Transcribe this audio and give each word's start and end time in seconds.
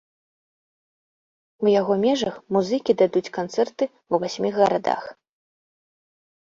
У 1.67 1.71
яго 1.73 1.93
межах 2.05 2.35
музыкі 2.57 2.91
дадуць 3.03 3.33
канцэрты 3.39 3.83
ў 3.93 4.15
васьмі 4.27 4.49
гарадах. 4.59 5.03